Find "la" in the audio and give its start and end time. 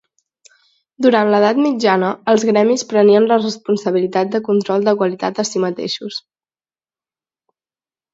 3.31-3.37